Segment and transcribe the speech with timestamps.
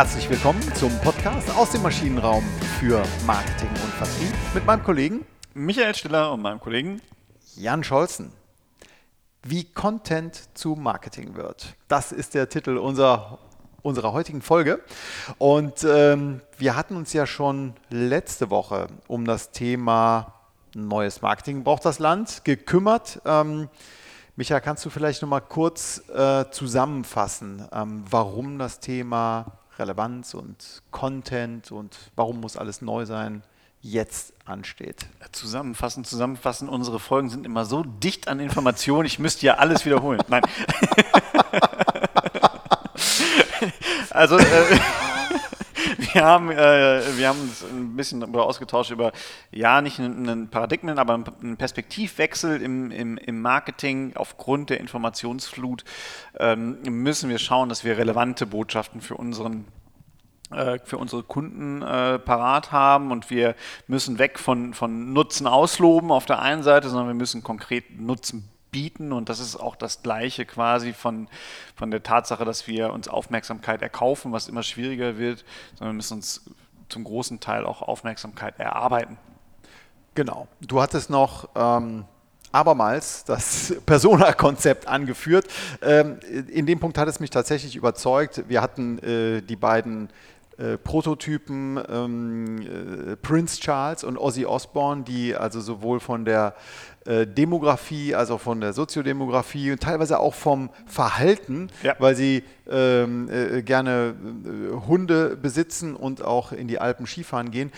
[0.00, 2.42] Herzlich willkommen zum Podcast aus dem Maschinenraum
[2.78, 7.02] für Marketing und Vertrieb mit meinem Kollegen Michael Stiller und meinem Kollegen
[7.54, 8.32] Jan Scholzen.
[9.42, 11.76] Wie Content zu Marketing wird.
[11.86, 13.40] Das ist der Titel unserer,
[13.82, 14.80] unserer heutigen Folge.
[15.36, 20.32] Und ähm, wir hatten uns ja schon letzte Woche um das Thema
[20.74, 23.20] neues Marketing braucht das Land gekümmert.
[23.26, 23.68] Ähm,
[24.34, 31.72] Michael, kannst du vielleicht nochmal kurz äh, zusammenfassen, ähm, warum das Thema Relevanz und Content
[31.72, 33.42] und warum muss alles neu sein
[33.82, 35.06] jetzt ansteht.
[35.32, 36.68] Zusammenfassen, zusammenfassen.
[36.68, 40.20] Unsere Folgen sind immer so dicht an Informationen, ich müsste ja alles wiederholen.
[40.28, 40.40] Nein.
[44.10, 44.78] also, äh,
[46.12, 49.12] wir, haben, äh, wir haben uns ein bisschen darüber ausgetauscht über,
[49.50, 55.84] ja, nicht einen Paradigmen, aber einen Perspektivwechsel im, im, im Marketing aufgrund der Informationsflut.
[56.38, 59.66] Ähm, müssen wir schauen, dass wir relevante Botschaften für unseren
[60.52, 63.54] äh, für unsere Kunden äh, parat haben und wir
[63.86, 68.48] müssen weg von, von Nutzen ausloben auf der einen Seite, sondern wir müssen konkret Nutzen
[68.70, 71.28] bieten und das ist auch das Gleiche quasi von,
[71.74, 76.14] von der Tatsache, dass wir uns Aufmerksamkeit erkaufen, was immer schwieriger wird, sondern wir müssen
[76.14, 76.42] uns
[76.88, 79.16] zum großen Teil auch Aufmerksamkeit erarbeiten.
[80.14, 80.48] Genau.
[80.60, 82.04] Du hattest noch ähm,
[82.52, 85.46] abermals das Persona-Konzept angeführt.
[85.82, 88.44] Ähm, in dem Punkt hat es mich tatsächlich überzeugt.
[88.48, 90.10] Wir hatten äh, die beiden
[90.60, 96.54] äh, Prototypen ähm, äh, Prince Charles und Ozzy Osbourne, die also sowohl von der
[97.06, 101.96] äh, Demografie, also von der Soziodemografie und teilweise auch vom Verhalten, ja.
[101.98, 107.72] weil sie ähm, äh, gerne äh, Hunde besitzen und auch in die Alpen Skifahren gehen,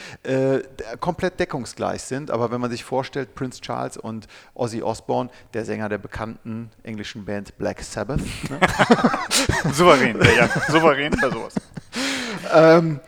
[1.01, 2.31] komplett deckungsgleich sind.
[2.31, 7.25] Aber wenn man sich vorstellt, Prince Charles und Ozzy Osbourne, der Sänger der bekannten englischen
[7.25, 8.21] Band Black Sabbath.
[8.51, 8.59] Ne?
[9.73, 11.55] souverän, ja, souverän bei sowas.
[12.53, 13.01] Ähm,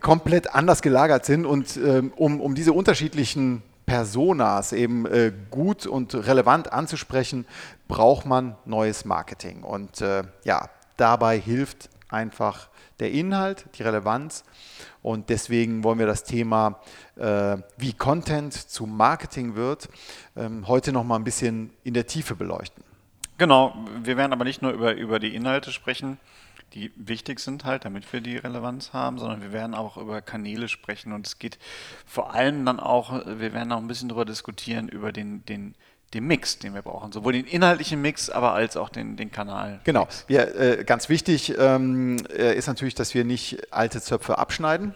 [0.00, 6.14] komplett anders gelagert sind und ähm, um, um diese unterschiedlichen Personas eben äh, gut und
[6.14, 7.46] relevant anzusprechen,
[7.86, 9.62] braucht man neues Marketing.
[9.62, 14.44] Und äh, ja, dabei hilft einfach der Inhalt, die Relevanz.
[15.02, 16.80] Und deswegen wollen wir das Thema,
[17.16, 19.88] äh, wie Content zu Marketing wird,
[20.36, 22.82] ähm, heute noch mal ein bisschen in der Tiefe beleuchten.
[23.38, 26.18] Genau, wir werden aber nicht nur über, über die Inhalte sprechen,
[26.74, 30.68] die wichtig sind halt, damit wir die Relevanz haben, sondern wir werden auch über Kanäle
[30.68, 31.58] sprechen und es geht
[32.06, 35.74] vor allem dann auch, wir werden auch ein bisschen darüber diskutieren, über den, den,
[36.12, 37.12] den Mix, den wir brauchen.
[37.12, 39.80] Sowohl den inhaltlichen Mix, aber als auch den, den Kanal.
[39.84, 40.08] Genau.
[40.26, 44.94] Wir, äh, ganz wichtig ähm, äh, ist natürlich, dass wir nicht alte Zöpfe abschneiden.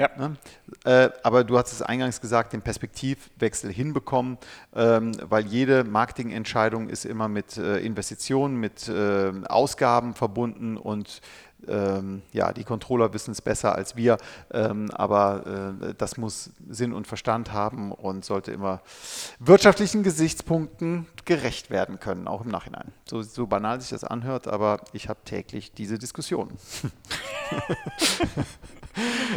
[0.00, 0.08] Ja.
[0.16, 0.36] Ne?
[0.84, 4.38] Äh, aber du hast es eingangs gesagt, den Perspektivwechsel hinbekommen,
[4.74, 11.20] ähm, weil jede Marketingentscheidung ist immer mit äh, Investitionen, mit äh, Ausgaben verbunden und
[11.68, 14.16] ähm, ja, die Controller wissen es besser als wir,
[14.50, 18.80] ähm, aber äh, das muss Sinn und Verstand haben und sollte immer
[19.38, 22.92] wirtschaftlichen Gesichtspunkten gerecht werden können, auch im Nachhinein.
[23.04, 26.48] So, so banal sich das anhört, aber ich habe täglich diese Diskussion.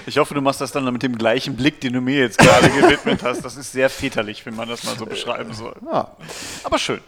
[0.06, 2.70] Ich hoffe, du machst das dann mit dem gleichen Blick, den du mir jetzt gerade
[2.70, 3.46] gewidmet hast.
[3.46, 5.76] Das ist sehr väterlich, wenn man das mal so beschreiben soll.
[5.86, 6.16] Ja.
[6.64, 7.00] Aber schön.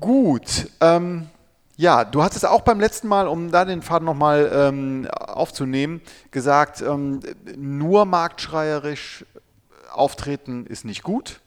[0.00, 0.68] Gut.
[0.80, 1.28] Ähm,
[1.76, 6.00] ja, du hattest auch beim letzten Mal, um da den Faden nochmal ähm, aufzunehmen,
[6.30, 7.20] gesagt, ähm,
[7.56, 9.24] nur marktschreierisch
[9.92, 11.41] auftreten ist nicht gut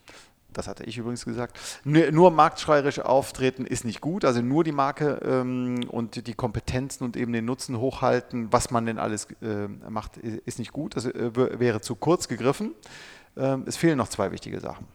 [0.58, 5.20] das hatte ich übrigens gesagt, nur marktschreierisch auftreten ist nicht gut, also nur die Marke
[5.24, 10.18] ähm, und die Kompetenzen und eben den Nutzen hochhalten, was man denn alles äh, macht,
[10.18, 12.74] ist nicht gut, das äh, wäre zu kurz gegriffen.
[13.38, 14.88] Ähm, es fehlen noch zwei wichtige Sachen.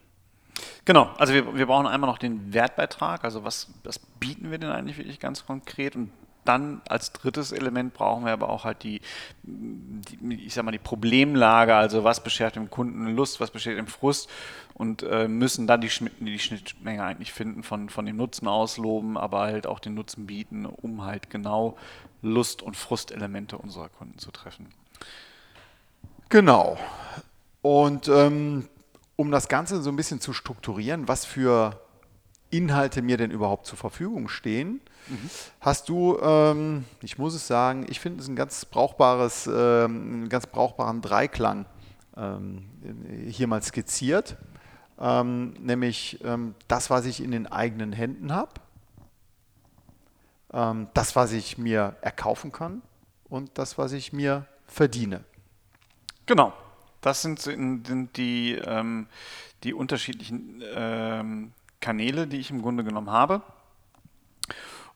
[0.84, 4.70] Genau, also wir, wir brauchen einmal noch den Wertbeitrag, also was, was bieten wir denn
[4.70, 5.96] eigentlich wirklich ganz konkret?
[5.96, 6.10] Und
[6.44, 9.00] dann als drittes Element brauchen wir aber auch halt die,
[9.42, 13.86] die, ich sag mal, die Problemlage, also was beschert dem Kunden Lust, was beschert dem
[13.86, 14.28] Frust
[14.74, 15.90] und äh, müssen dann die,
[16.20, 20.66] die Schnittmenge eigentlich finden von, von dem Nutzen ausloben, aber halt auch den Nutzen bieten,
[20.66, 21.76] um halt genau
[22.22, 24.68] Lust- und Frustelemente unserer Kunden zu treffen.
[26.28, 26.78] Genau.
[27.62, 28.68] Und ähm,
[29.16, 31.78] um das Ganze so ein bisschen zu strukturieren, was für
[32.50, 34.80] Inhalte mir denn überhaupt zur Verfügung stehen,
[35.60, 40.28] hast du, ähm, ich muss es sagen, ich finde es ein ganz brauchbares, ähm, einen
[40.28, 41.66] ganz brauchbaren Dreiklang
[42.16, 42.68] ähm,
[43.28, 44.36] hier mal skizziert,
[44.98, 48.52] ähm, nämlich ähm, das, was ich in den eigenen Händen habe,
[50.52, 52.82] ähm, das, was ich mir erkaufen kann
[53.28, 55.24] und das, was ich mir verdiene.
[56.26, 56.52] Genau,
[57.00, 58.60] das sind, sind die,
[59.64, 60.62] die unterschiedlichen
[61.80, 63.42] Kanäle, die ich im Grunde genommen habe.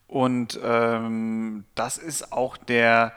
[0.07, 3.13] Und ähm, das ist auch der,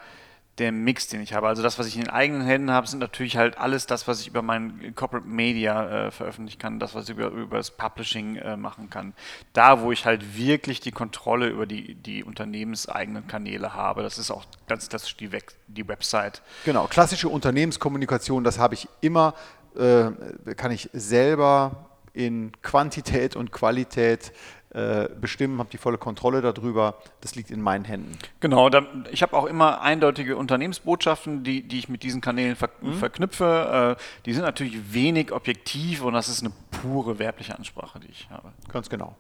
[0.58, 1.48] der Mix, den ich habe.
[1.48, 4.22] Also das, was ich in den eigenen Händen habe, sind natürlich halt alles das, was
[4.22, 8.38] ich über mein Corporate Media äh, veröffentlichen kann, das, was ich über, über das Publishing
[8.38, 9.14] äh, machen kann.
[9.54, 14.02] Da, wo ich halt wirklich die Kontrolle über die, die unternehmenseigenen Kanäle habe.
[14.02, 16.42] Das ist auch ganz klassisch die, We die Website.
[16.66, 19.36] Genau, klassische Unternehmenskommunikation, das habe ich immer,
[19.76, 20.10] äh,
[20.56, 21.87] kann ich selber
[22.18, 24.34] in Quantität und Qualität
[24.72, 26.96] äh, bestimmen, habe die volle Kontrolle darüber.
[27.22, 28.18] Das liegt in meinen Händen.
[28.40, 32.70] Genau, da, ich habe auch immer eindeutige Unternehmensbotschaften, die, die ich mit diesen Kanälen ver
[32.82, 32.94] mhm.
[32.94, 33.98] verknüpfe.
[33.98, 38.28] Äh, die sind natürlich wenig objektiv und das ist eine pure werbliche Ansprache, die ich
[38.30, 38.52] habe.
[38.72, 39.16] Ganz genau.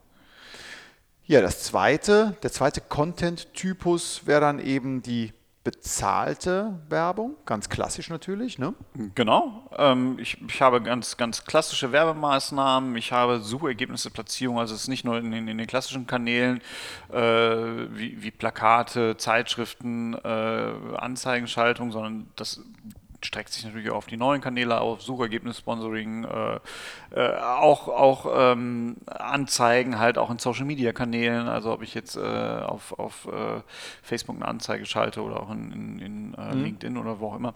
[1.25, 5.33] Ja, das zweite, der zweite Content-Typus wäre dann eben die
[5.67, 8.57] bezahlte Werbung, ganz klassisch natürlich.
[8.57, 8.73] Ne?
[9.15, 9.69] Genau.
[9.77, 12.95] Ähm, ich, ich, habe ganz, ganz klassische Werbemaßnahmen.
[12.95, 14.59] Ich habe Suchergebnisse, Platzierung.
[14.59, 16.61] Also es ist nicht nur in, in, den klassischen Kanälen
[17.11, 22.61] äh, wie, wie, Plakate, Zeitschriften, äh, Anzeigenschaltung, sondern das
[23.27, 26.59] streckt sich natürlich auch auf die neuen Kanäle auf, Suchergebnis-Sponsoring, äh,
[27.11, 32.97] äh, auch, auch ähm, Anzeigen halt auch in Social-Media-Kanälen, also ob ich jetzt äh, auf,
[32.97, 33.61] auf äh,
[34.01, 36.63] Facebook eine Anzeige schalte oder auch in, in, in äh, mhm.
[36.63, 37.53] LinkedIn oder wo auch immer.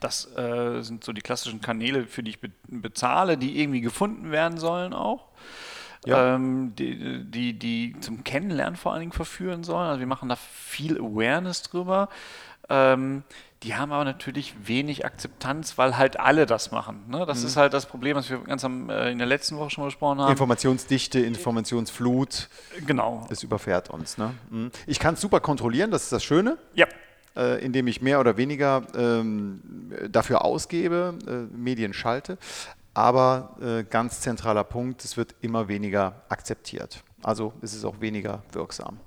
[0.00, 4.30] Das äh, sind so die klassischen Kanäle, für die ich be bezahle, die irgendwie gefunden
[4.30, 5.26] werden sollen auch.
[6.06, 6.34] Ja.
[6.34, 9.88] Ähm, die, die, die zum Kennenlernen vor allen Dingen verführen sollen.
[9.88, 12.08] Also wir machen da viel Awareness drüber.
[12.70, 13.24] Ähm,
[13.62, 17.04] die haben aber natürlich wenig Akzeptanz, weil halt alle das machen.
[17.08, 17.26] Ne?
[17.26, 17.46] Das mhm.
[17.46, 20.18] ist halt das Problem, was wir ganz am, äh, in der letzten Woche schon besprochen
[20.18, 20.30] haben.
[20.30, 22.48] Informationsdichte, Informationsflut.
[22.86, 23.26] Genau.
[23.28, 24.16] Das überfährt uns.
[24.16, 24.32] Ne?
[24.48, 24.70] Mhm.
[24.86, 26.56] Ich kann es super kontrollieren, das ist das Schöne.
[26.74, 26.86] Ja.
[27.36, 29.60] Äh, indem ich mehr oder weniger ähm,
[30.08, 32.38] dafür ausgebe, äh, Medien schalte.
[32.94, 37.04] Aber äh, ganz zentraler Punkt, es wird immer weniger akzeptiert.
[37.22, 38.98] Also ist es auch weniger wirksam.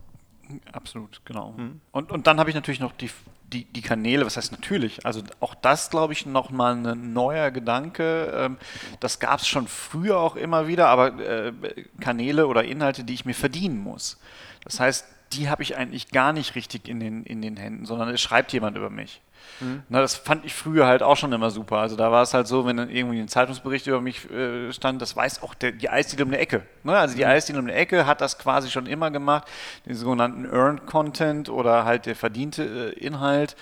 [0.71, 1.53] Absolut, genau.
[1.57, 1.81] Mhm.
[1.91, 3.09] Und, und dann habe ich natürlich noch die,
[3.51, 8.33] die, die Kanäle, was heißt natürlich, also auch das, glaube ich, nochmal ein neuer Gedanke.
[8.35, 8.57] Ähm,
[8.99, 11.53] das gab es schon früher auch immer wieder, aber äh,
[11.99, 14.19] Kanäle oder Inhalte, die ich mir verdienen muss.
[14.63, 18.09] Das heißt, die habe ich eigentlich gar nicht richtig in den, in den Händen, sondern
[18.09, 19.21] es schreibt jemand über mich.
[19.59, 19.83] Mhm.
[19.89, 21.77] Na, das fand ich früher halt auch schon immer super.
[21.77, 25.01] Also da war es halt so, wenn dann irgendwie ein Zeitungsbericht über mich äh, stand,
[25.01, 26.63] das weiß auch der, die Eisdiele um die Ecke.
[26.83, 26.97] Ne?
[26.97, 27.29] Also die mhm.
[27.29, 29.47] Eisdiele um die Ecke hat das quasi schon immer gemacht,
[29.85, 33.55] den sogenannten Earned Content oder halt der verdiente äh, Inhalt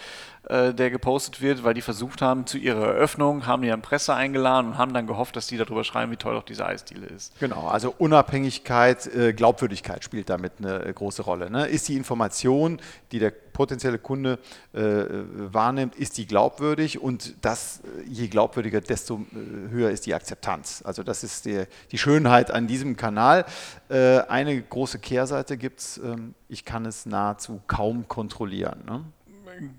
[0.49, 4.15] äh, der gepostet wird, weil die versucht haben, zu ihrer Eröffnung, haben die dann Presse
[4.15, 7.39] eingeladen und haben dann gehofft, dass die darüber schreiben, wie toll doch diese Eisdiele ist.
[7.39, 11.51] Genau, also Unabhängigkeit, äh, Glaubwürdigkeit spielt damit eine äh, große Rolle.
[11.51, 11.67] Ne?
[11.67, 14.39] Ist die Information, die der potenzielle Kunde
[14.73, 19.25] äh, wahrnimmt, ist die glaubwürdig und das, je glaubwürdiger, desto
[19.69, 20.81] höher ist die Akzeptanz.
[20.83, 23.45] Also das ist die, die Schönheit an diesem Kanal.
[23.89, 28.83] Äh, eine große Kehrseite gibt es, ähm, ich kann es nahezu kaum kontrollieren.
[28.87, 29.03] Ne?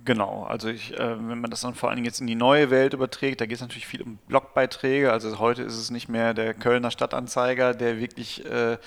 [0.05, 2.71] Genau, also ich, äh, wenn man das dann vor allen Dingen jetzt in die neue
[2.71, 5.11] Welt überträgt, da geht es natürlich viel um Blogbeiträge.
[5.11, 8.79] Also heute ist es nicht mehr der Kölner Stadtanzeiger, der wirklich äh,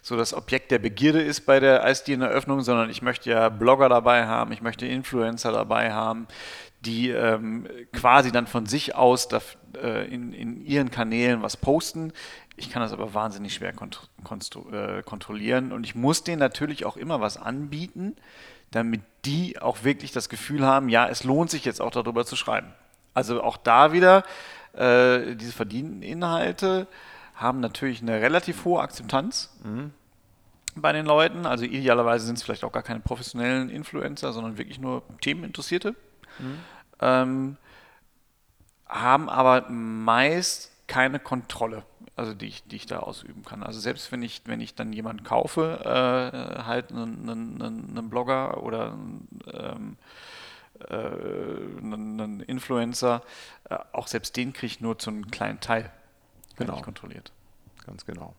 [0.00, 4.26] so das Objekt der Begierde ist bei der Eisdieneröffnung, sondern ich möchte ja Blogger dabei
[4.26, 6.28] haben, ich möchte Influencer dabei haben,
[6.82, 9.40] die ähm, quasi dann von sich aus da,
[9.82, 12.12] äh, in, in ihren Kanälen was posten.
[12.54, 14.08] Ich kann das aber wahnsinnig schwer kont
[14.70, 18.14] äh, kontrollieren und ich muss denen natürlich auch immer was anbieten
[18.74, 22.36] damit die auch wirklich das Gefühl haben, ja, es lohnt sich jetzt auch darüber zu
[22.36, 22.72] schreiben.
[23.14, 24.24] Also auch da wieder,
[24.74, 26.86] äh, diese verdienten Inhalte
[27.34, 29.92] haben natürlich eine relativ hohe Akzeptanz mhm.
[30.76, 31.46] bei den Leuten.
[31.46, 35.94] Also idealerweise sind es vielleicht auch gar keine professionellen Influencer, sondern wirklich nur Themeninteressierte.
[36.38, 36.58] Mhm.
[37.00, 37.56] Ähm,
[38.86, 41.84] haben aber meist keine Kontrolle
[42.16, 43.62] also die ich, die ich da ausüben kann.
[43.62, 47.62] Also selbst wenn ich, wenn ich dann jemanden kaufe, äh, halt einen, einen,
[47.96, 49.98] einen, Blogger oder einen,
[50.88, 50.96] äh,
[51.82, 53.22] einen Influencer,
[53.68, 55.90] äh, auch selbst den kriege ich nur zu einem kleinen Teil
[56.56, 56.80] genau.
[56.82, 57.32] kontrolliert.
[57.86, 58.34] Ganz genau.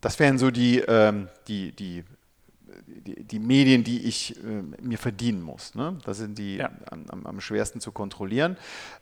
[0.00, 2.04] Das wären so die, ähm, die, die
[2.86, 5.74] die, die, Medien, die ich äh, mir verdienen muss.
[5.74, 5.98] Ne?
[6.04, 6.70] Das sind die ja.
[6.90, 8.56] am, am, schwersten zu kontrollieren.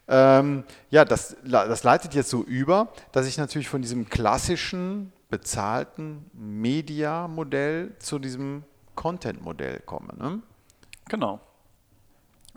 [0.08, 6.30] Ähm, ja, das, das leitet jetzt so über, dass ich natürlich von diesem klassischen bezahlten
[6.34, 8.64] Media-Modell zu diesem
[8.94, 10.14] Content-Modell komme.
[10.18, 10.42] Ne?
[11.08, 11.40] Genau.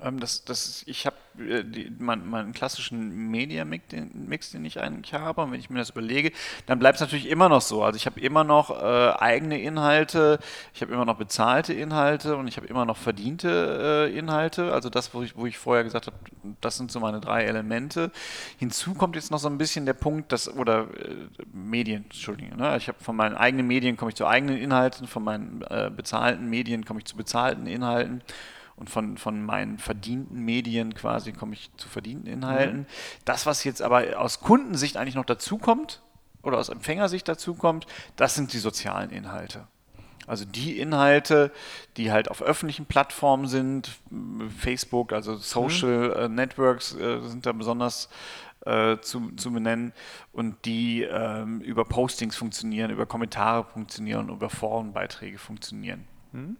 [0.01, 1.63] Ähm, das, das, ich habe äh,
[1.99, 6.31] meinen, klassischen Media-Mix, den, Mix, den ich eigentlich habe, und wenn ich mir das überlege,
[6.65, 7.83] dann bleibt es natürlich immer noch so.
[7.83, 10.39] Also ich habe immer noch äh, eigene Inhalte,
[10.73, 14.73] ich habe immer noch bezahlte Inhalte und ich habe immer noch verdiente äh, Inhalte.
[14.73, 16.17] Also das, wo ich, wo ich vorher gesagt habe,
[16.59, 18.11] das sind so meine drei Elemente.
[18.57, 22.75] Hinzu kommt jetzt noch so ein bisschen der Punkt, dass, oder äh, Medien, Entschuldigung, ne?
[22.77, 26.49] ich habe von meinen eigenen Medien komme ich zu eigenen Inhalten, von meinen äh, bezahlten
[26.49, 28.21] Medien komme ich zu bezahlten Inhalten.
[28.75, 32.79] Und von, von meinen verdienten Medien quasi komme ich zu verdienten Inhalten.
[32.79, 32.85] Mhm.
[33.23, 36.01] Das, was jetzt aber aus Kundensicht eigentlich noch dazukommt
[36.43, 39.67] oder aus Empfängersicht dazukommt, das sind die sozialen Inhalte.
[40.27, 41.51] Also die Inhalte,
[41.97, 43.91] die halt auf öffentlichen Plattformen sind,
[44.57, 46.35] Facebook, also Social mhm.
[46.35, 48.09] Networks äh, sind da besonders
[48.65, 49.93] äh, zu, zu benennen
[50.33, 56.05] und die ähm, über Postings funktionieren, über Kommentare funktionieren, über Forenbeiträge funktionieren.
[56.31, 56.57] Mhm.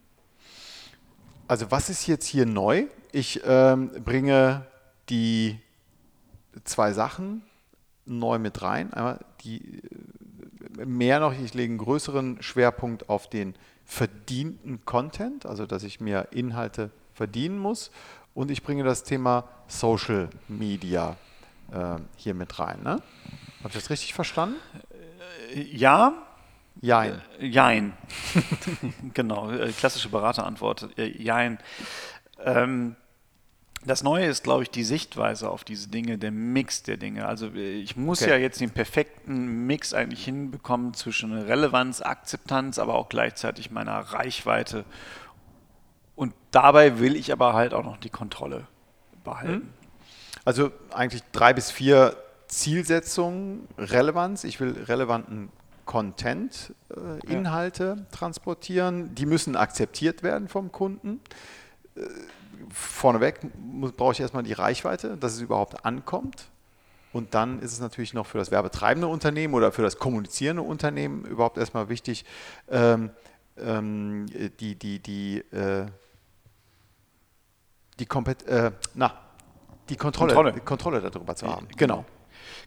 [1.47, 2.85] Also was ist jetzt hier neu?
[3.11, 4.65] Ich ähm, bringe
[5.09, 5.59] die
[6.63, 7.43] zwei Sachen
[8.05, 8.91] neu mit rein.
[8.93, 9.81] Einmal die
[10.83, 16.29] mehr noch, ich lege einen größeren Schwerpunkt auf den verdienten Content, also dass ich mir
[16.31, 17.91] Inhalte verdienen muss.
[18.33, 21.15] Und ich bringe das Thema Social Media
[21.71, 22.81] äh, hier mit rein.
[22.83, 23.01] Ne?
[23.59, 24.55] Habe ich das richtig verstanden?
[25.53, 26.13] Äh, ja.
[26.82, 27.22] Jein.
[27.39, 27.94] Äh, jein.
[29.13, 30.89] genau, äh, klassische Beraterantwort.
[30.98, 31.58] Äh, jein.
[32.44, 32.96] Ähm,
[33.86, 37.27] das Neue ist, glaube ich, die Sichtweise auf diese Dinge, der Mix der Dinge.
[37.27, 38.32] Also ich muss okay.
[38.32, 44.86] ja jetzt den perfekten Mix eigentlich hinbekommen zwischen Relevanz, Akzeptanz, aber auch gleichzeitig meiner Reichweite.
[46.15, 48.67] Und dabei will ich aber halt auch noch die Kontrolle
[49.24, 49.53] behalten.
[49.53, 49.70] Hm.
[50.46, 52.15] Also eigentlich drei bis vier
[52.48, 54.44] Zielsetzungen, Relevanz.
[54.44, 55.50] Ich will relevanten
[55.85, 58.05] Content, äh, Inhalte ja.
[58.11, 59.13] transportieren.
[59.15, 61.21] Die müssen akzeptiert werden vom Kunden.
[61.95, 62.01] Äh,
[62.69, 63.39] vorneweg
[63.95, 66.49] brauche ich erstmal die Reichweite, dass es überhaupt ankommt.
[67.13, 71.23] Und dann ist es natürlich noch für das werbetreibende Unternehmen oder für das kommunizierende Unternehmen
[71.23, 72.25] überhaupt erstmal wichtig,
[72.69, 73.11] ähm,
[73.57, 74.25] ähm,
[74.59, 75.85] die, die, die, äh,
[77.99, 79.13] die, Kompet äh, na,
[79.87, 80.59] die Kontrolle, Kontrolle.
[80.59, 81.67] Kontrolle darüber zu haben.
[81.77, 82.03] Genau.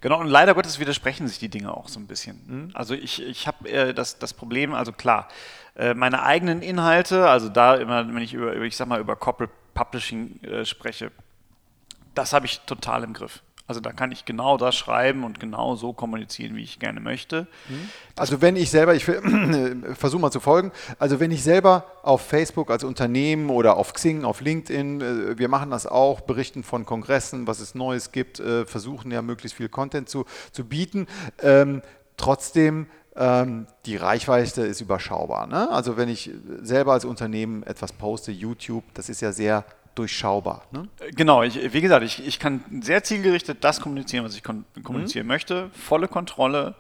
[0.00, 2.40] Genau, und leider Gottes widersprechen sich die Dinge auch so ein bisschen.
[2.46, 2.70] Mhm.
[2.74, 5.28] Also ich, ich habe äh, das, das Problem, also klar,
[5.76, 9.52] äh, meine eigenen Inhalte, also da immer, wenn ich über, ich sag mal, über Corporate
[9.74, 11.12] Publishing äh, spreche,
[12.14, 13.42] das habe ich total im Griff.
[13.68, 17.46] Also da kann ich genau das schreiben und genau so kommunizieren, wie ich gerne möchte.
[17.68, 17.90] Mhm.
[18.16, 19.04] Also wenn ich selber, ich
[19.94, 24.24] versuche mal zu folgen, also wenn ich selber auf Facebook als Unternehmen oder auf Xing,
[24.24, 28.64] auf LinkedIn, äh, wir machen das auch, berichten von Kongressen, was es Neues gibt, äh,
[28.64, 31.06] versuchen ja möglichst viel Content zu, zu bieten.
[31.42, 31.82] Ähm,
[32.16, 35.46] trotzdem ähm, die Reichweite ist überschaubar.
[35.46, 35.68] Ne?
[35.70, 36.30] Also wenn ich
[36.62, 39.66] selber als Unternehmen etwas poste, YouTube, das ist ja sehr
[39.98, 40.62] durchschaubar.
[40.70, 40.88] Ne?
[41.14, 45.32] Genau, ich, wie gesagt, ich, ich kann sehr zielgerichtet das kommunizieren, was ich kommunizieren mhm.
[45.32, 45.70] möchte.
[45.72, 46.74] Volle Kontrolle,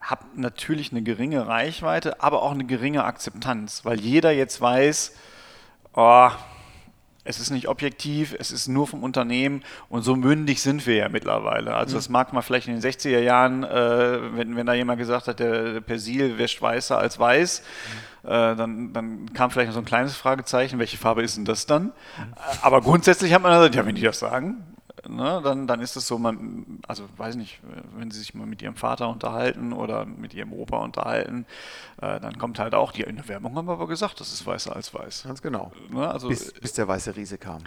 [0.00, 5.14] habe natürlich eine geringe Reichweite, aber auch eine geringe Akzeptanz, weil jeder jetzt weiß,
[5.94, 6.30] oh,
[7.24, 11.08] es ist nicht objektiv, es ist nur vom Unternehmen und so mündig sind wir ja
[11.08, 11.74] mittlerweile.
[11.74, 11.98] Also mhm.
[11.98, 15.38] das mag man vielleicht in den 60er Jahren, äh, wenn, wenn da jemand gesagt hat,
[15.38, 17.62] der Persil wäscht weißer als weiß,
[18.22, 18.28] mhm.
[18.28, 21.66] äh, dann, dann kam vielleicht noch so ein kleines Fragezeichen, welche Farbe ist denn das
[21.66, 21.84] dann?
[21.84, 21.92] Mhm.
[22.62, 24.64] Aber grundsätzlich hat man gesagt, ja, wenn die das sagen,
[25.08, 27.60] ne, dann, dann ist es so, man, also weiß nicht,
[27.96, 31.46] wenn sie sich mal mit ihrem Vater unterhalten oder mit ihrem Opa unterhalten,
[32.00, 34.46] äh, dann kommt halt auch, die in der Werbung haben wir aber gesagt, das ist
[34.46, 35.24] weißer als weiß.
[35.24, 35.72] Ganz genau.
[35.90, 37.62] Ne, also, bis, bis der weiße Riese kam.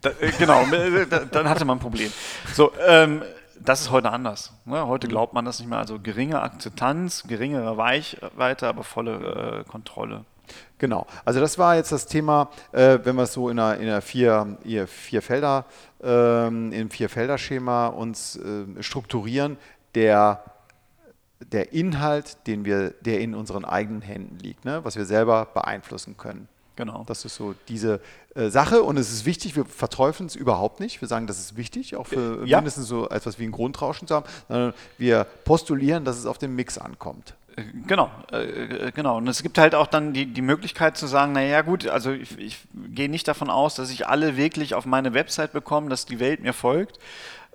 [0.00, 2.12] Da, äh, genau, äh, dann hatte man ein Problem.
[2.54, 3.22] So, ähm,
[3.60, 4.52] das ist heute anders.
[4.64, 4.86] Ne?
[4.86, 5.10] Heute mhm.
[5.10, 5.78] glaubt man das nicht mehr.
[5.78, 10.24] Also geringe Akzeptanz, geringere Weichweite, aber volle äh, Kontrolle.
[10.78, 11.06] Genau.
[11.24, 14.02] Also das war jetzt das Thema, äh, wenn wir es so in einer, in einer
[14.02, 15.64] vier, vier Felder,
[16.02, 19.56] ähm, im Vier-Felder-Schema uns äh, strukturieren,
[19.94, 20.44] der,
[21.40, 24.84] der Inhalt, den wir, der in unseren eigenen Händen liegt, ne?
[24.84, 26.48] was wir selber beeinflussen können.
[26.76, 27.04] Genau.
[27.06, 28.00] Das ist so diese
[28.34, 31.00] äh, Sache und es ist wichtig, wir verteufeln es überhaupt nicht.
[31.00, 32.58] Wir sagen, das ist wichtig, auch für ja.
[32.58, 36.54] mindestens so etwas wie ein Grundrauschen zu haben, sondern wir postulieren, dass es auf den
[36.54, 37.34] Mix ankommt.
[37.86, 39.16] Genau, äh, genau.
[39.16, 42.38] Und es gibt halt auch dann die, die Möglichkeit zu sagen, naja gut, also ich,
[42.38, 46.20] ich gehe nicht davon aus, dass ich alle wirklich auf meine Website bekomme, dass die
[46.20, 46.98] Welt mir folgt.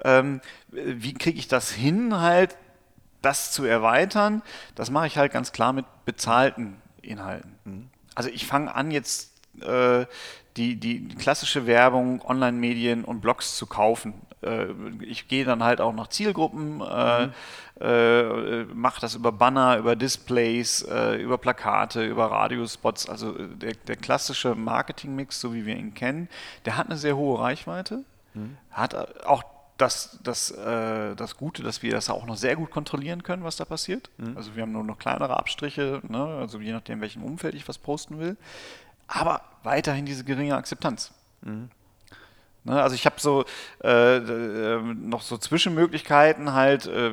[0.04, 0.42] Ähm,
[0.72, 2.58] wie kriege ich das hin, halt
[3.22, 4.42] das zu erweitern?
[4.74, 7.56] Das mache ich halt ganz klar mit bezahlten Inhalten.
[7.66, 7.90] Mhm.
[8.16, 9.32] Also ich fange an jetzt
[9.62, 10.08] äh,
[10.58, 14.14] die, die klassische Werbung, Online-Medien und Blogs zu kaufen.
[14.42, 14.68] Äh,
[15.02, 17.32] ich gehe dann halt auch nach Zielgruppen, äh, mhm.
[17.80, 23.10] äh, mache das über Banner, über Displays, äh, über Plakate, über Radiospots.
[23.10, 26.30] Also äh, der, der klassische Marketingmix, so wie wir ihn kennen,
[26.66, 28.58] der hat eine sehr hohe Reichweite, mhm.
[28.72, 29.44] hat auch
[29.82, 33.56] das, das, äh, das Gute, dass wir das auch noch sehr gut kontrollieren können, was
[33.56, 34.10] da passiert.
[34.18, 34.38] Mhm.
[34.38, 36.24] Also wir haben nur noch kleinere Abstriche, ne?
[36.24, 38.38] also je nachdem, in welchem Umfeld ich was posten will.
[39.08, 41.12] Aber weiterhin diese geringe Akzeptanz.
[41.42, 41.70] Mhm.
[42.64, 42.82] Ne?
[42.82, 43.44] Also ich habe so
[43.84, 47.12] äh, äh, noch so Zwischenmöglichkeiten halt, äh,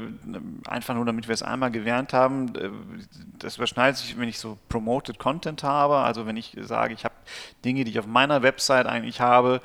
[0.67, 2.55] einfach nur damit wir es einmal gewähnt haben.
[2.55, 2.71] Äh,
[3.39, 7.15] das überschneidet sich, wenn ich so Promoted Content habe, also wenn ich sage, ich habe
[7.65, 9.61] Dinge, die ich auf meiner Website eigentlich habe,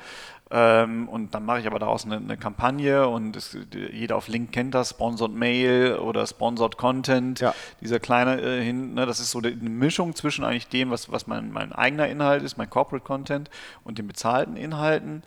[0.50, 3.56] ähm, und dann mache ich aber daraus eine, eine Kampagne und es,
[3.92, 7.54] jeder auf Link kennt das, Sponsored Mail oder Sponsored Content, ja.
[7.80, 11.26] dieser kleine äh, hin, ne, das ist so eine Mischung zwischen eigentlich dem, was, was
[11.26, 13.50] mein, mein eigener Inhalt ist, mein Corporate Content
[13.84, 15.22] und den bezahlten Inhalten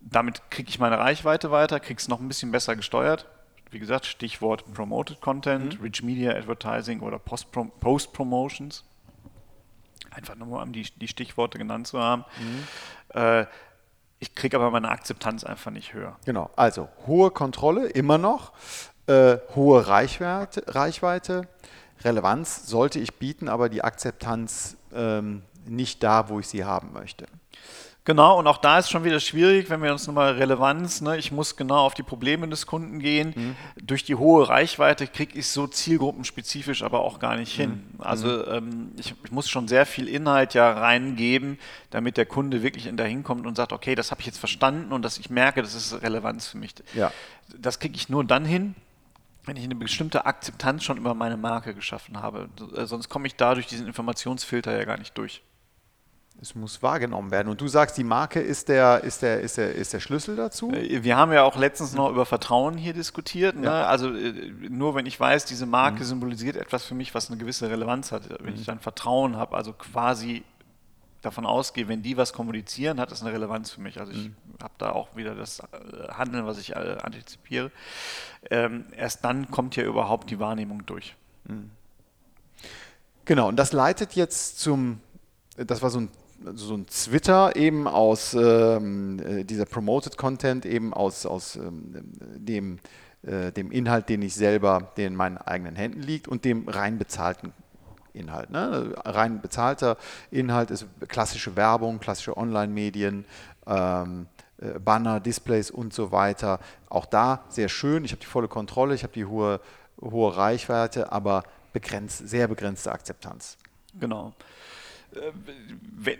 [0.00, 3.26] damit kriege ich meine Reichweite weiter, kriege es noch ein bisschen besser gesteuert.
[3.70, 5.82] Wie gesagt, Stichwort Promoted Content, mhm.
[5.84, 8.84] Rich Media Advertising oder Post-Promotions.
[10.10, 12.24] Einfach nur, um die, die Stichworte genannt zu haben.
[12.40, 13.20] Mhm.
[13.20, 13.46] Äh,
[14.18, 16.16] ich kriege aber meine Akzeptanz einfach nicht höher.
[16.24, 18.52] Genau, also hohe Kontrolle immer noch,
[19.06, 21.48] äh, hohe Reichweite, Reichweite,
[22.02, 27.26] Relevanz sollte ich bieten, aber die Akzeptanz ähm, nicht da, wo ich sie haben möchte.
[28.04, 31.32] Genau, und auch da ist schon wieder schwierig, wenn wir uns nochmal Relevanz, ne, ich
[31.32, 33.34] muss genau auf die Probleme des Kunden gehen.
[33.36, 33.56] Mhm.
[33.82, 37.84] Durch die hohe Reichweite kriege ich so zielgruppenspezifisch aber auch gar nicht hin.
[37.92, 38.00] Mhm.
[38.00, 38.44] Also mhm.
[38.48, 41.58] ähm, ich, ich, muss schon sehr viel Inhalt ja reingeben,
[41.90, 45.02] damit der Kunde wirklich dahin kommt und sagt, okay, das habe ich jetzt verstanden und
[45.02, 46.74] dass ich merke, das ist Relevanz für mich.
[46.94, 47.12] Ja.
[47.54, 48.76] Das kriege ich nur dann hin,
[49.44, 52.48] wenn ich eine bestimmte Akzeptanz schon über meine Marke geschaffen habe.
[52.74, 55.42] Äh, sonst komme ich da durch diesen Informationsfilter ja gar nicht durch.
[56.42, 57.48] Es muss wahrgenommen werden.
[57.48, 60.72] Und du sagst, die Marke ist der, ist der, ist der, ist der Schlüssel dazu?
[60.72, 63.56] Äh, wir haben ja auch letztens noch über Vertrauen hier diskutiert.
[63.56, 63.66] Ne?
[63.66, 63.86] Ja.
[63.86, 64.32] Also äh,
[64.70, 66.04] nur wenn ich weiß, diese Marke mhm.
[66.04, 68.22] symbolisiert etwas für mich, was eine gewisse Relevanz hat.
[68.42, 68.60] Wenn mhm.
[68.60, 70.42] ich dann Vertrauen habe, also quasi
[71.20, 74.00] davon ausgehe, wenn die was kommunizieren, hat das eine Relevanz für mich.
[74.00, 74.34] Also ich mhm.
[74.62, 77.70] habe da auch wieder das äh, Handeln, was ich antizipiere.
[78.50, 81.16] Ähm, erst dann kommt ja überhaupt die Wahrnehmung durch.
[81.44, 81.70] Mhm.
[83.26, 85.00] Genau, und das leitet jetzt zum,
[85.56, 86.08] das war so ein
[86.54, 91.92] so ein Twitter eben aus ähm, äh, dieser Promoted Content, eben aus, aus ähm,
[92.36, 92.78] dem,
[93.22, 96.98] äh, dem Inhalt, den ich selber, der in meinen eigenen Händen liegt und dem rein
[96.98, 97.52] bezahlten
[98.12, 98.50] Inhalt.
[98.50, 98.94] Ne?
[99.04, 99.96] Rein bezahlter
[100.30, 103.24] Inhalt ist klassische Werbung, klassische Online-Medien,
[103.66, 104.26] ähm,
[104.58, 106.58] äh, Banner, Displays und so weiter.
[106.88, 108.04] Auch da sehr schön.
[108.04, 109.60] Ich habe die volle Kontrolle, ich habe die hohe,
[110.00, 113.58] hohe Reichweite, aber begrenzt, sehr begrenzte Akzeptanz.
[113.98, 114.32] Genau.
[115.14, 115.32] Äh,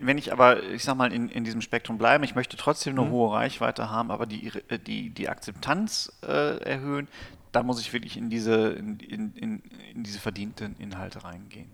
[0.01, 3.09] wenn ich aber, ich sag mal, in, in diesem Spektrum bleibe, ich möchte trotzdem eine
[3.09, 3.13] mhm.
[3.13, 7.09] hohe Reichweite haben, aber die, äh, die, die Akzeptanz äh, erhöhen,
[7.53, 9.63] da muss ich wirklich in diese, in, in,
[9.95, 11.71] in diese verdienten Inhalte reingehen.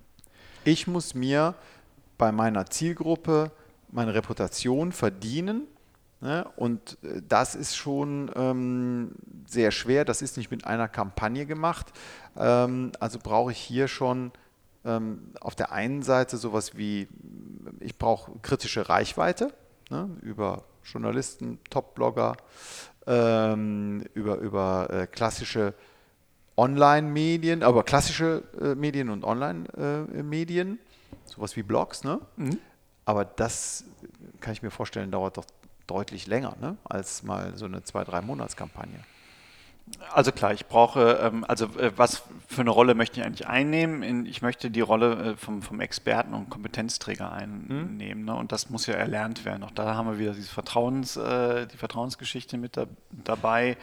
[0.64, 1.54] Ich muss mir
[2.18, 3.50] bei meiner Zielgruppe
[3.90, 5.62] meine Reputation verdienen.
[6.20, 6.46] Ne?
[6.56, 9.12] Und äh, das ist schon ähm,
[9.46, 10.04] sehr schwer.
[10.04, 11.92] Das ist nicht mit einer Kampagne gemacht.
[12.36, 14.32] Ähm, also brauche ich hier schon
[14.86, 17.08] ähm, auf der einen Seite sowas wie,
[17.80, 19.52] ich brauche kritische Reichweite
[19.90, 22.36] ne, über Journalisten, Top-Blogger,
[23.06, 25.74] ähm, über, über äh, klassische
[26.56, 32.20] Online-Medien, aber klassische äh, Medien und Online-Medien, äh, sowas wie Blogs, ne?
[32.36, 32.58] Mhm.
[33.04, 33.84] Aber das
[34.40, 35.44] kann ich mir vorstellen, dauert doch
[35.86, 36.76] deutlich länger, ne?
[36.84, 39.00] als mal so eine zwei, drei Monatskampagne.
[40.12, 44.26] Also klar, ich brauche, ähm, also äh, was für eine Rolle möchte ich eigentlich einnehmen?
[44.26, 48.24] ich möchte die Rolle äh, vom, vom Experten und Kompetenzträger einnehmen.
[48.24, 48.34] Ne?
[48.34, 49.62] Und das muss ja erlernt werden.
[49.62, 52.86] Auch da haben wir wieder diese Vertrauens, äh, die Vertrauensgeschichte mit da,
[53.24, 53.76] dabei.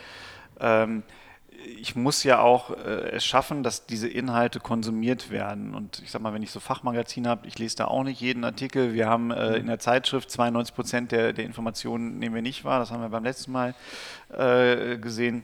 [0.60, 1.04] Ähm,
[1.80, 5.76] ich muss ja auch es schaffen, dass diese Inhalte konsumiert werden.
[5.76, 8.44] Und ich sag mal, wenn ich so Fachmagazine habe, ich lese da auch nicht jeden
[8.44, 8.94] Artikel.
[8.94, 12.80] Wir haben äh, in der Zeitschrift 92 Prozent der, der Informationen nehmen wir nicht wahr.
[12.80, 13.76] Das haben wir beim letzten Mal
[14.30, 15.44] gesehen.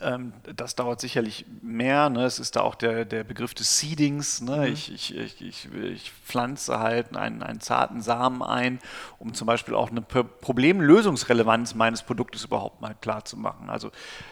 [0.00, 2.10] Ähm, das dauert sicherlich mehr.
[2.10, 2.24] Ne?
[2.24, 4.40] Es ist da auch der, der Begriff des Seedings.
[4.40, 4.56] Ne?
[4.56, 4.72] Mhm.
[4.72, 8.80] Ich, ich, ich, ich, pflanze halt einen, einen zarten Samen ein,
[9.18, 13.70] um zum Beispiel auch eine Problemlösungsrelevanz meines Produktes überhaupt mal klar zu machen.
[13.70, 13.90] Also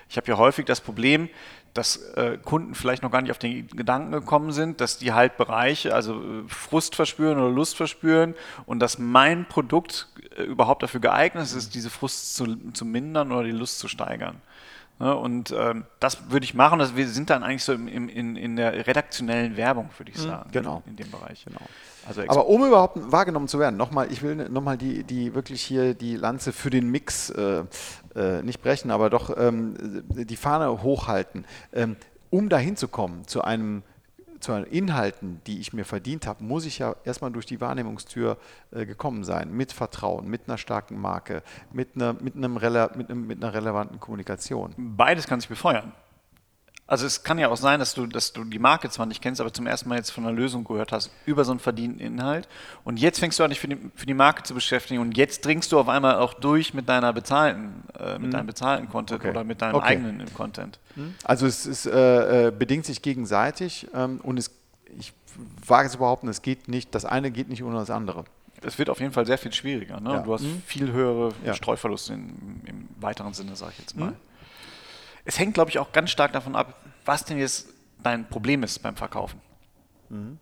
[0.09, 1.29] ich habe ja häufig das Problem,
[1.77, 5.37] dass äh, Kunden vielleicht noch gar nicht auf den Gedanken gekommen sind, dass die halt
[5.37, 11.01] Bereiche, also äh, Frust verspüren oder Lust verspüren und dass mein Produkt äh, überhaupt dafür
[11.01, 14.41] geeignet ist, diese Frust zu, zu mindern oder die Lust zu steigern.
[14.99, 16.81] Ne, und ähm, das würde ich machen.
[16.81, 20.19] Also wir sind dann eigentlich so im, im, in, in der redaktionellen Werbung, würde ich
[20.19, 20.83] mhm, sagen, genau.
[20.87, 21.45] in, in dem Bereich.
[21.45, 21.61] Genau.
[22.09, 25.93] Also Aber um überhaupt wahrgenommen zu werden, nochmal, ich will nochmal die, die wirklich hier
[25.93, 27.65] die Lanze für den Mix äh,
[28.15, 31.45] äh, nicht brechen, aber doch ähm, die Fahne hochhalten.
[31.75, 31.97] Ähm,
[32.31, 33.83] um dahin zu kommen, zu einem
[34.41, 38.39] zu Inhalten, die ich mir verdient habe, muss ich ja erstmal durch die Wahrnehmungstür
[38.71, 39.53] äh, gekommen sein.
[39.53, 44.01] Mit Vertrauen, mit einer starken Marke, mit einer, mit, einem, mit, einem, mit einer relevanten
[44.01, 44.75] Kommunikation.
[44.77, 45.93] Beides kann sich befeuern.
[46.89, 49.41] Also es kann ja auch sein, dass du, dass du die Marke zwar nicht kennst,
[49.41, 52.49] aber zum ersten Mal jetzt von einer Lösung gehört hast über so einen verdienten Inhalt.
[52.85, 55.45] Und jetzt fängst du an, dich für die, für die Marke zu beschäftigen und jetzt
[55.45, 58.31] dringst du auf einmal auch durch mit deiner bezahlten, äh, mit mhm.
[58.31, 59.31] deinem bezahlten Content okay.
[59.31, 59.87] oder mit deinem okay.
[59.87, 60.79] eigenen Content.
[60.95, 61.15] Mhm.
[61.25, 64.53] Also es ist, äh, äh, bedingt sich gegenseitig ähm, und es,
[64.97, 65.13] ich
[65.67, 68.25] wage zu behaupten, es geht nicht, das eine geht nicht ohne das andere.
[68.63, 70.01] Es wird auf jeden Fall sehr viel schwieriger.
[70.01, 70.11] Ne?
[70.11, 70.19] Ja.
[70.21, 70.63] Du hast mhm.
[70.65, 71.53] viel höhere ja.
[71.53, 74.11] Streuverluste in, im weiteren Sinne, sage ich jetzt mal.
[74.11, 74.17] Mhm.
[75.27, 77.69] Es hängt, glaube ich, auch ganz stark davon ab, was denn jetzt
[78.03, 79.41] dein Problem ist beim Verkaufen.
[80.09, 80.39] Mhm.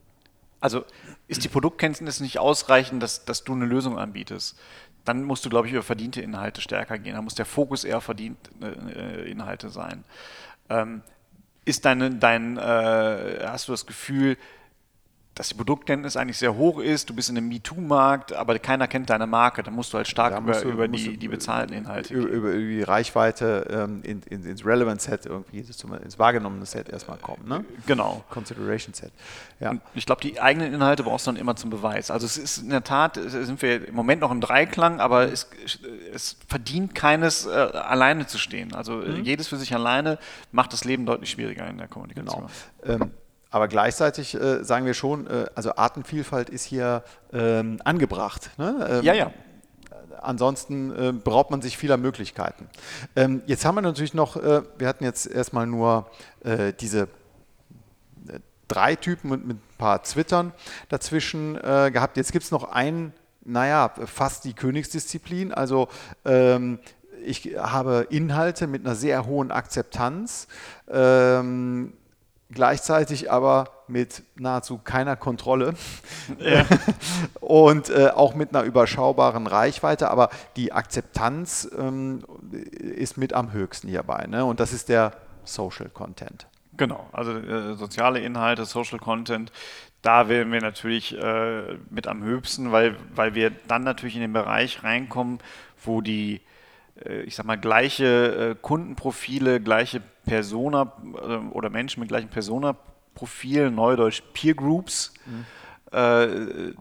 [0.61, 0.85] Also
[1.27, 4.59] ist die Produktkenntnis nicht ausreichend, dass, dass du eine Lösung anbietest?
[5.05, 7.15] Dann musst du, glaube ich, über verdiente Inhalte stärker gehen.
[7.15, 10.05] Dann muss der Fokus eher verdiente äh, Inhalte sein.
[10.71, 11.03] Ähm,
[11.65, 14.39] ist deine, dein, äh, hast du das Gefühl,
[15.35, 19.11] dass die Produktkenntnis eigentlich sehr hoch ist, du bist in einem MeToo-Markt, aber keiner kennt
[19.11, 22.29] deine Marke, dann musst du halt stark über, du, über die, die bezahlten Inhalte über,
[22.29, 27.49] über, die Reichweite ähm, in, in, ins Relevant Set irgendwie, ins wahrgenommene Set erstmal kommen.
[27.49, 27.65] Ne?
[27.87, 28.23] Genau.
[28.31, 29.11] Consideration Set.
[29.59, 29.71] Ja.
[29.71, 32.13] Und ich glaube, die eigenen Inhalte brauchst du dann immer zum Beweis.
[32.13, 35.49] Also es ist in der Tat, sind wir im Moment noch im Dreiklang, aber es,
[36.13, 38.73] es verdient keines, äh, alleine zu stehen.
[38.73, 39.25] Also mhm.
[39.25, 40.19] jedes für sich alleine
[40.53, 42.47] macht das Leben deutlich schwieriger in der Kommunikation.
[42.83, 43.03] Genau.
[43.03, 43.11] Ähm,
[43.55, 48.51] aber gleichzeitig äh, sagen wir schon, äh, also Artenvielfalt ist hier ähm, angebracht.
[48.59, 48.89] Ne?
[48.91, 49.31] Ähm, ja, ja.
[50.21, 52.69] Ansonsten äh, beraubt man sich vieler Möglichkeiten.
[53.15, 56.11] Ähm, jetzt haben wir natürlich noch, äh, wir hatten jetzt erstmal nur
[56.43, 60.53] äh, diese äh, drei Typen mit, mit, ein paar Twittern
[60.89, 62.17] dazwischen gehabt.
[62.17, 63.13] Jetzt gibt es noch einen,
[63.45, 65.55] naja, fast die Königsdisziplin.
[65.55, 65.87] Also
[66.25, 66.81] ähm,
[67.25, 70.49] ich habe Inhalte mit einer sehr hohen Akzeptanz.
[70.89, 71.93] Ähm,
[72.51, 75.75] gleichzeitig aber mit nahezu keiner Kontrolle
[76.39, 76.65] ja.
[77.41, 82.25] und äh, auch mit einer überschaubaren Reichweite, aber die Akzeptanz ähm,
[82.79, 84.27] ist mit am höchsten hierbei.
[84.29, 84.45] Ne?
[84.45, 85.13] Und das ist der
[85.45, 86.47] Social Content.
[86.77, 89.53] Genau, also äh, soziale Inhalte, Social Content,
[90.03, 94.33] da wären wir natürlich äh, mit am höchsten, weil, weil wir dann natürlich in den
[94.33, 95.39] Bereich reinkommen,
[95.83, 96.41] wo die
[96.97, 104.23] ich sag mal, gleiche äh, Kundenprofile, gleiche Persona äh, oder Menschen mit gleichem Persona-Profil, neudeutsch
[104.33, 105.45] Peer Groups, mhm.
[105.97, 106.73] äh,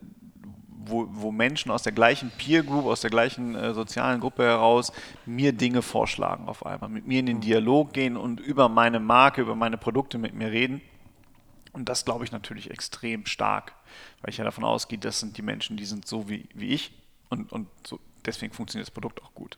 [0.85, 4.91] wo, wo, Menschen aus der gleichen Peer Group, aus der gleichen äh, sozialen Gruppe heraus
[5.25, 7.41] mir Dinge vorschlagen auf einmal, mit mir in den mhm.
[7.41, 10.81] Dialog gehen und über meine Marke, über meine Produkte mit mir reden.
[11.71, 13.73] Und das glaube ich natürlich extrem stark,
[14.21, 16.91] weil ich ja davon ausgehe, das sind die Menschen, die sind so wie, wie ich
[17.29, 19.57] und, und so, deswegen funktioniert das Produkt auch gut.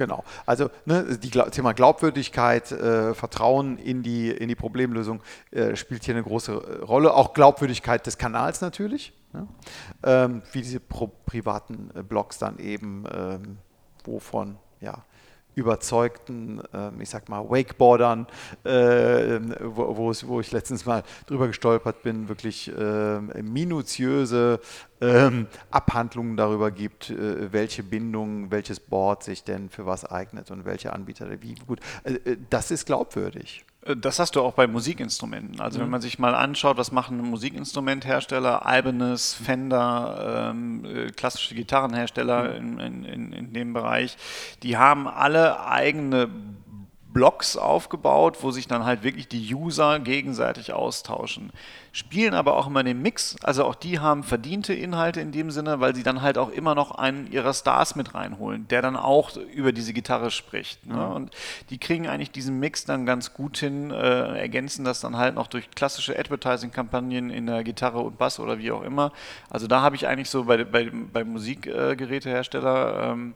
[0.00, 0.24] Genau.
[0.46, 6.14] Also ne, die Thema Glaubwürdigkeit, äh, Vertrauen in die, in die Problemlösung äh, spielt hier
[6.14, 7.12] eine große äh, Rolle.
[7.12, 9.12] Auch Glaubwürdigkeit des Kanals natürlich.
[9.34, 9.46] Ne?
[10.02, 13.58] Ähm, wie diese privaten äh, Blogs dann eben, ähm,
[14.04, 15.04] wovon ja,
[15.54, 18.26] überzeugten, ähm, ich sag mal, Wakeboardern,
[18.64, 24.60] äh, wo, wo, ich letztens mal drüber gestolpert bin, wirklich äh, minutiöse
[25.00, 30.64] ähm, Abhandlungen darüber gibt, äh, welche Bindung, welches Board sich denn für was eignet und
[30.64, 31.80] welche Anbieter wie gut.
[32.04, 33.64] Äh, äh, das ist glaubwürdig.
[33.84, 35.60] Äh, das hast du auch bei Musikinstrumenten.
[35.60, 35.84] Also mhm.
[35.84, 42.78] wenn man sich mal anschaut, was machen Musikinstrumenthersteller, Ibanez, Fender, ähm, äh, klassische Gitarrenhersteller mhm.
[42.78, 44.16] in, in, in dem Bereich,
[44.62, 46.28] die haben alle eigene
[47.12, 51.50] Blogs aufgebaut, wo sich dann halt wirklich die User gegenseitig austauschen.
[51.92, 55.80] Spielen aber auch immer den Mix, also auch die haben verdiente Inhalte in dem Sinne,
[55.80, 59.36] weil sie dann halt auch immer noch einen ihrer Stars mit reinholen, der dann auch
[59.36, 60.86] über diese Gitarre spricht.
[60.86, 61.08] Ne?
[61.08, 61.32] Und
[61.70, 65.48] die kriegen eigentlich diesen Mix dann ganz gut hin, äh, ergänzen das dann halt noch
[65.48, 69.12] durch klassische Advertising-Kampagnen in der Gitarre und Bass oder wie auch immer.
[69.48, 73.34] Also da habe ich eigentlich so bei, bei, bei Musikgerätehersteller ähm,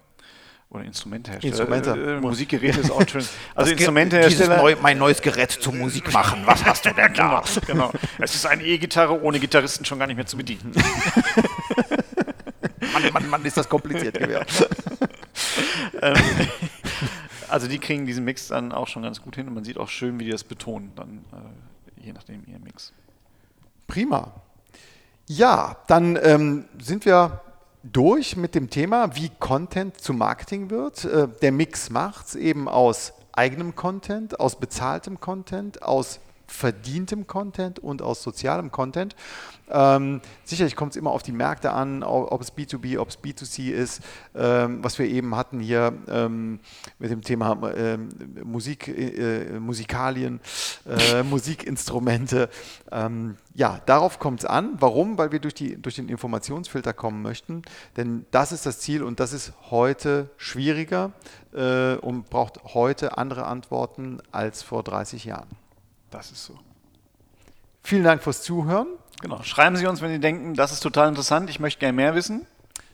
[0.74, 1.52] oder Instrumentehersteller.
[1.52, 1.90] Instrumente.
[1.90, 3.24] Äh, Musikgeräte ist auch schön.
[3.54, 4.56] Also Instrumentehersteller.
[4.56, 6.42] Neu, mein neues Gerät zum Musik machen.
[6.44, 7.42] Was hast du denn da?
[7.42, 7.92] genau, genau.
[8.18, 10.72] Es ist eine E-Gitarre ohne Gitarristen schon gar nicht mehr zu bedienen.
[12.92, 14.44] Mann, Mann, Mann, ist das kompliziert gewesen.
[16.02, 16.16] Ähm,
[17.48, 19.88] also die kriegen diesen Mix dann auch schon ganz gut hin und man sieht auch
[19.88, 22.92] schön, wie die das betonen, dann äh, je nachdem ihr Mix.
[23.86, 24.32] Prima.
[25.26, 27.40] Ja, dann ähm, sind wir
[27.84, 31.04] durch mit dem Thema, wie Content zu Marketing wird.
[31.04, 37.78] Äh, der Mix macht es eben aus eigenem Content, aus bezahltem Content, aus verdientem Content
[37.78, 39.16] und aus sozialem Content.
[39.70, 43.70] Ähm, sicherlich kommt es immer auf die Märkte an, ob es B2B, ob es B2C
[43.70, 44.02] ist,
[44.34, 46.60] ähm, was wir eben hatten hier ähm,
[46.98, 48.08] mit dem Thema ähm,
[48.44, 50.40] Musik, äh, Musikalien,
[50.86, 52.50] äh, Musikinstrumente.
[52.92, 54.76] Ähm, ja, darauf kommt es an.
[54.80, 55.16] Warum?
[55.16, 57.62] Weil wir durch, die, durch den Informationsfilter kommen möchten.
[57.96, 61.12] Denn das ist das Ziel und das ist heute schwieriger
[61.54, 65.63] äh, und braucht heute andere Antworten als vor 30 Jahren.
[66.14, 66.56] Das ist so.
[67.82, 68.86] Vielen Dank fürs Zuhören.
[69.20, 69.42] Genau.
[69.42, 72.46] Schreiben Sie uns, wenn Sie denken, das ist total interessant, ich möchte gerne mehr wissen.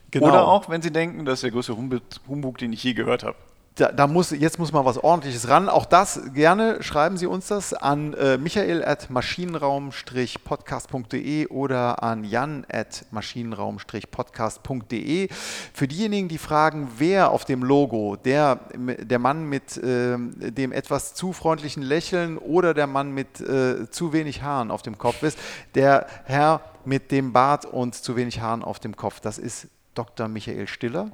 [0.09, 0.27] Genau.
[0.27, 3.23] Oder auch, wenn Sie denken, das ist der größte Humbug, Humbug den ich je gehört
[3.23, 3.37] habe.
[3.75, 5.69] Da, da, muss, jetzt muss mal was ordentliches ran.
[5.69, 12.65] Auch das gerne schreiben Sie uns das an äh, michael at maschinenraum-podcast.de oder an jan
[12.69, 15.29] at maschinenraum-podcast.de.
[15.73, 21.13] Für diejenigen, die fragen, wer auf dem Logo, der, der Mann mit äh, dem etwas
[21.13, 25.39] zu freundlichen Lächeln oder der Mann mit äh, zu wenig Haaren auf dem Kopf ist,
[25.75, 30.27] der Herr mit dem Bart und zu wenig Haaren auf dem Kopf, das ist Dr.
[30.27, 31.11] Michael Stiller.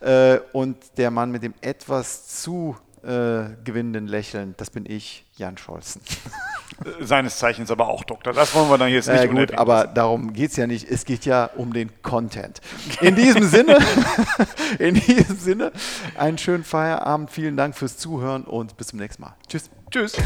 [0.00, 5.56] Äh, und der Mann mit dem etwas zu äh, gewinnenden Lächeln, das bin ich, Jan
[5.56, 6.02] Scholzen.
[7.00, 8.32] Seines Zeichens aber auch Doktor.
[8.32, 10.88] Das wollen wir dann jetzt nicht äh, gut, aber darum geht es ja nicht.
[10.88, 12.60] Es geht ja um den Content.
[13.00, 13.78] In diesem Sinne,
[14.78, 15.72] in diesem Sinne,
[16.16, 17.30] einen schönen Feierabend.
[17.30, 19.34] Vielen Dank fürs Zuhören und bis zum nächsten Mal.
[19.48, 19.70] Tschüss.
[19.90, 20.16] Tschüss.